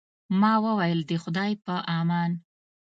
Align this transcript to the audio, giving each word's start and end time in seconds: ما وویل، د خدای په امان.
ما 0.39 0.53
وویل، 0.65 0.99
د 1.09 1.11
خدای 1.23 1.51
په 1.65 1.75
امان. 1.99 2.31